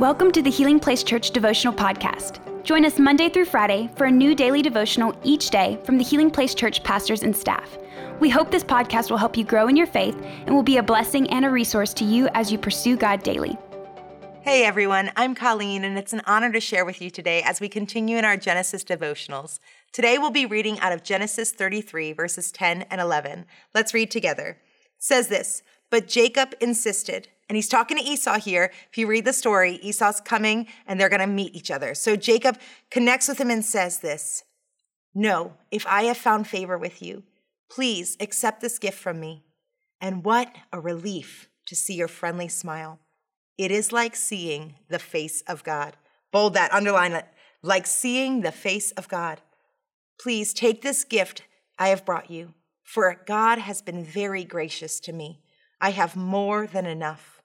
[0.00, 2.40] Welcome to the Healing Place Church Devotional Podcast.
[2.64, 6.32] Join us Monday through Friday for a new daily devotional each day from the Healing
[6.32, 7.78] Place Church pastors and staff.
[8.18, 10.82] We hope this podcast will help you grow in your faith and will be a
[10.82, 13.56] blessing and a resource to you as you pursue God daily.
[14.40, 17.68] Hey everyone, I'm Colleen, and it's an honor to share with you today as we
[17.68, 19.60] continue in our Genesis devotionals.
[19.92, 23.46] Today we'll be reading out of Genesis 33, verses 10 and 11.
[23.72, 24.58] Let's read together.
[24.96, 28.70] It says this But Jacob insisted, and he's talking to Esau here.
[28.90, 31.94] If you read the story, Esau's coming and they're going to meet each other.
[31.94, 32.58] So Jacob
[32.90, 34.44] connects with him and says this
[35.14, 37.22] No, if I have found favor with you,
[37.70, 39.44] please accept this gift from me.
[40.00, 42.98] And what a relief to see your friendly smile.
[43.56, 45.96] It is like seeing the face of God.
[46.32, 47.26] Bold that, underline it.
[47.62, 49.40] Like seeing the face of God.
[50.20, 51.42] Please take this gift
[51.78, 55.40] I have brought you, for God has been very gracious to me.
[55.84, 57.42] I have more than enough.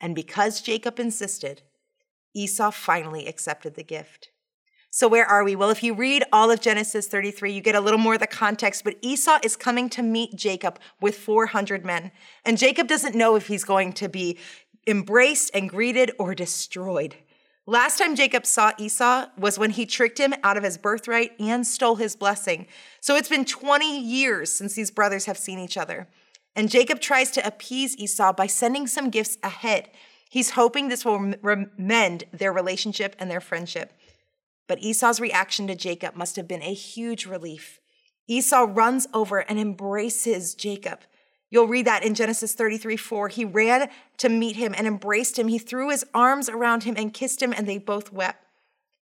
[0.00, 1.62] And because Jacob insisted,
[2.32, 4.30] Esau finally accepted the gift.
[4.92, 5.56] So, where are we?
[5.56, 8.28] Well, if you read all of Genesis 33, you get a little more of the
[8.28, 8.84] context.
[8.84, 12.12] But Esau is coming to meet Jacob with 400 men.
[12.44, 14.38] And Jacob doesn't know if he's going to be
[14.86, 17.16] embraced and greeted or destroyed.
[17.66, 21.66] Last time Jacob saw Esau was when he tricked him out of his birthright and
[21.66, 22.68] stole his blessing.
[23.00, 26.06] So it's been 20 years since these brothers have seen each other.
[26.56, 29.90] And Jacob tries to appease Esau by sending some gifts ahead.
[30.28, 31.34] He's hoping this will
[31.76, 33.92] mend their relationship and their friendship.
[34.66, 37.80] But Esau's reaction to Jacob must have been a huge relief.
[38.28, 41.00] Esau runs over and embraces Jacob.
[41.50, 43.28] You'll read that in Genesis 33 4.
[43.28, 45.48] He ran to meet him and embraced him.
[45.48, 48.44] He threw his arms around him and kissed him, and they both wept.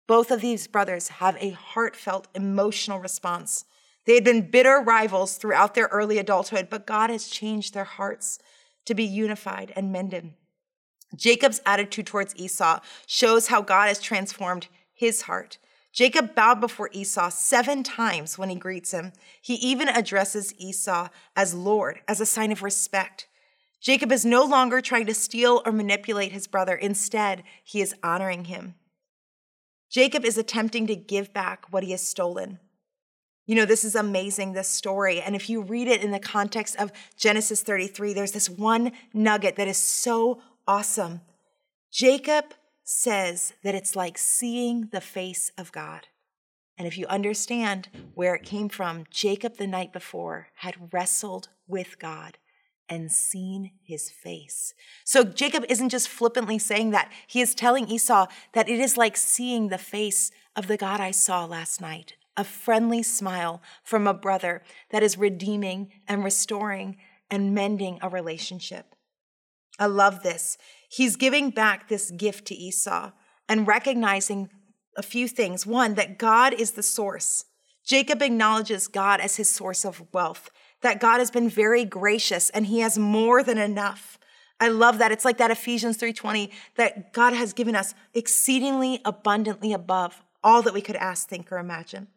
[0.06, 3.66] Both of these brothers have a heartfelt, emotional response.
[4.10, 8.40] They had been bitter rivals throughout their early adulthood, but God has changed their hearts
[8.86, 10.32] to be unified and mended.
[11.14, 15.58] Jacob's attitude towards Esau shows how God has transformed his heart.
[15.92, 19.12] Jacob bowed before Esau seven times when he greets him.
[19.40, 23.28] He even addresses Esau as Lord, as a sign of respect.
[23.80, 26.74] Jacob is no longer trying to steal or manipulate his brother.
[26.74, 28.74] Instead, he is honoring him.
[29.88, 32.58] Jacob is attempting to give back what he has stolen.
[33.50, 35.20] You know, this is amazing, this story.
[35.20, 39.56] And if you read it in the context of Genesis 33, there's this one nugget
[39.56, 41.22] that is so awesome.
[41.90, 42.44] Jacob
[42.84, 46.06] says that it's like seeing the face of God.
[46.78, 51.98] And if you understand where it came from, Jacob the night before had wrestled with
[51.98, 52.38] God
[52.88, 54.74] and seen his face.
[55.04, 57.10] So Jacob isn't just flippantly saying that.
[57.26, 61.10] He is telling Esau that it is like seeing the face of the God I
[61.10, 66.96] saw last night, a friendly smile from a brother that is redeeming and restoring
[67.30, 68.94] and mending a relationship.
[69.78, 70.56] I love this.
[70.88, 73.10] He's giving back this gift to Esau
[73.46, 74.48] and recognizing
[74.96, 75.66] a few things.
[75.66, 77.44] One, that God is the source.
[77.84, 82.66] Jacob acknowledges God as his source of wealth, that God has been very gracious and
[82.66, 84.18] he has more than enough.
[84.58, 85.12] I love that.
[85.12, 90.74] It's like that Ephesians 3:20 that God has given us exceedingly abundantly above all that
[90.74, 92.08] we could ask, think or imagine.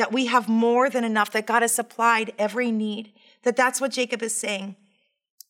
[0.00, 3.12] That we have more than enough, that God has supplied every need.
[3.42, 4.76] That that's what Jacob is saying.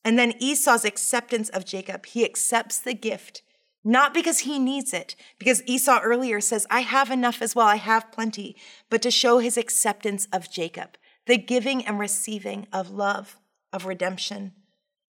[0.05, 3.43] And then Esau's acceptance of Jacob, he accepts the gift,
[3.85, 7.77] not because he needs it, because Esau earlier says, I have enough as well, I
[7.77, 8.57] have plenty,
[8.89, 10.97] but to show his acceptance of Jacob,
[11.27, 13.39] the giving and receiving of love,
[13.73, 14.51] of redemption.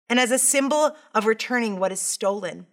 [0.09, 2.67] And as a symbol of returning what is stolen,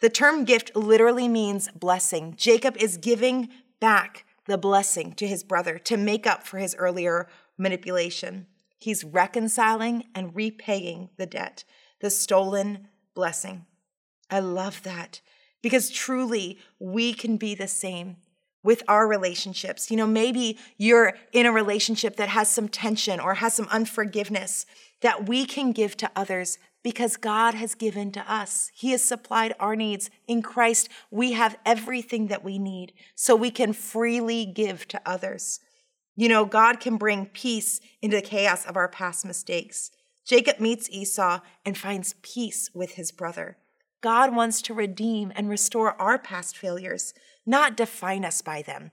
[0.00, 2.32] the term gift literally means blessing.
[2.34, 7.28] Jacob is giving back the blessing to his brother to make up for his earlier
[7.56, 8.46] manipulation.
[8.78, 11.64] He's reconciling and repaying the debt,
[12.00, 13.66] the stolen blessing.
[14.30, 15.20] I love that
[15.62, 18.16] because truly we can be the same
[18.62, 19.90] with our relationships.
[19.90, 24.66] You know, maybe you're in a relationship that has some tension or has some unforgiveness
[25.00, 28.70] that we can give to others because God has given to us.
[28.74, 30.10] He has supplied our needs.
[30.26, 35.60] In Christ, we have everything that we need so we can freely give to others.
[36.16, 39.90] You know, God can bring peace into the chaos of our past mistakes.
[40.24, 43.56] Jacob meets Esau and finds peace with his brother.
[44.00, 47.14] God wants to redeem and restore our past failures,
[47.46, 48.90] not define us by them.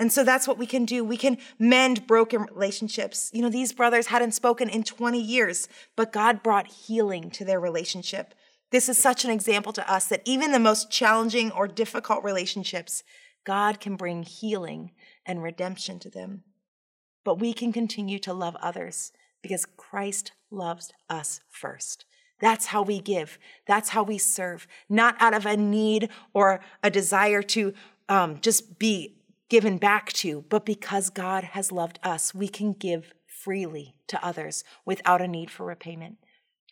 [0.00, 1.04] And so that's what we can do.
[1.04, 3.30] We can mend broken relationships.
[3.32, 7.60] You know, these brothers hadn't spoken in 20 years, but God brought healing to their
[7.60, 8.34] relationship.
[8.72, 13.04] This is such an example to us that even the most challenging or difficult relationships,
[13.44, 14.90] God can bring healing
[15.24, 16.42] and redemption to them
[17.24, 19.12] but we can continue to love others
[19.42, 22.04] because Christ loves us first.
[22.40, 23.38] That's how we give.
[23.66, 27.74] That's how we serve, not out of a need or a desire to
[28.08, 29.16] um, just be
[29.50, 34.64] given back to, but because God has loved us, we can give freely to others
[34.86, 36.16] without a need for repayment.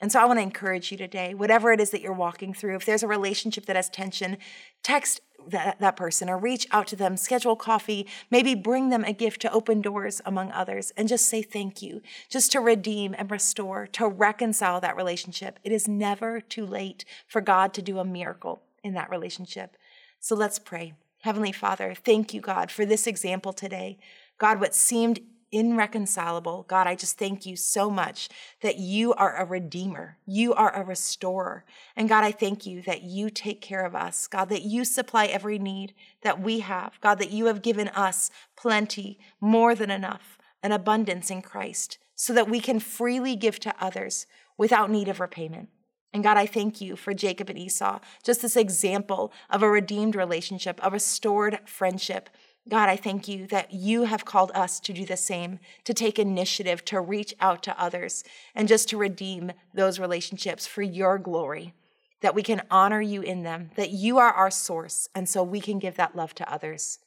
[0.01, 2.77] And so I want to encourage you today, whatever it is that you're walking through,
[2.77, 4.39] if there's a relationship that has tension,
[4.85, 9.13] text that, that person or reach out to them, schedule coffee, maybe bring them a
[9.13, 13.31] gift to open doors among others, and just say thank you, just to redeem and
[13.31, 15.59] restore, to reconcile that relationship.
[15.65, 19.77] It is never too late for God to do a miracle in that relationship.
[20.21, 20.95] So let's pray.
[21.23, 23.99] Heavenly Father, thank you, God, for this example today.
[24.38, 25.20] God, what seemed
[25.50, 26.65] irreconcilable.
[26.69, 28.29] God, I just thank you so much
[28.61, 30.19] that you are a redeemer.
[30.26, 31.65] You are a restorer.
[31.97, 34.26] And God, I thank you that you take care of us.
[34.26, 37.00] God, that you supply every need that we have.
[37.00, 42.32] God, that you have given us plenty, more than enough, an abundance in Christ, so
[42.35, 44.26] that we can freely give to others
[44.56, 45.69] without need of repayment.
[46.12, 50.16] And God, I thank you for Jacob and Esau, just this example of a redeemed
[50.16, 52.31] relationship, a restored friendship
[52.69, 56.19] God, I thank you that you have called us to do the same, to take
[56.19, 58.25] initiative, to reach out to others,
[58.55, 61.72] and just to redeem those relationships for your glory,
[62.20, 65.60] that we can honor you in them, that you are our source, and so we
[65.60, 66.99] can give that love to others.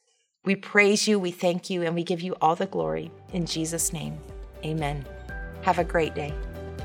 [0.44, 3.12] We praise you, we thank you, and we give you all the glory.
[3.32, 4.18] In Jesus' name,
[4.64, 5.06] amen.
[5.62, 6.34] Have a great day.